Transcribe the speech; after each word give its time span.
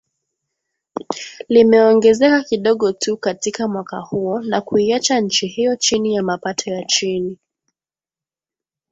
Limeongezeka 1.49 2.43
kidogo 2.43 2.91
tu 2.93 3.17
katika 3.17 3.67
mwaka 3.67 3.99
huo, 3.99 4.39
na 4.41 4.61
kuiacha 4.61 5.19
nchi 5.21 5.47
hiyo 5.47 5.75
chini 5.75 6.13
ya 6.15 6.23
mapato 6.23 6.71
ya 6.71 6.83
chini 6.85 7.37